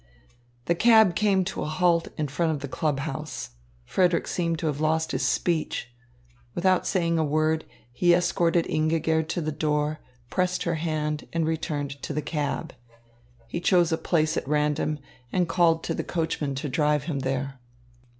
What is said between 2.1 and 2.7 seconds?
in front of the